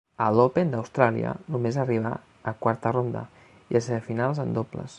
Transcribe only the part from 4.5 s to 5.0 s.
dobles.